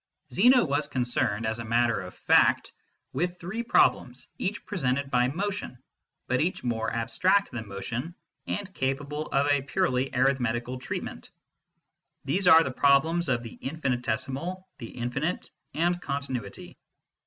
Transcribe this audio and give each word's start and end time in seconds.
Zeno 0.33 0.65
was 0.65 0.87
concerned, 0.87 1.45
as 1.45 1.59
a 1.59 1.63
matter 1.63 2.01
of 2.01 2.15
fact, 2.15 2.73
with 3.13 3.39
three 3.39 3.61
problems, 3.61 4.25
each 4.39 4.65
presented 4.65 5.11
by 5.11 5.27
motion, 5.27 5.77
but 6.25 6.41
each 6.41 6.63
more 6.63 6.91
abstract 6.91 7.51
than 7.51 7.67
motion, 7.67 8.15
and 8.47 8.73
capable 8.73 9.27
of 9.27 9.45
a 9.45 9.61
purely 9.61 10.09
arith 10.09 10.39
metical 10.39 10.79
treatment. 10.79 11.29
These 12.25 12.47
are 12.47 12.63
the 12.63 12.71
problems 12.71 13.29
of 13.29 13.43
the 13.43 13.53
infinitesimal, 13.61 14.67
the 14.79 14.89
infinite, 14.89 15.51
and 15.75 16.01
continuity. 16.01 16.79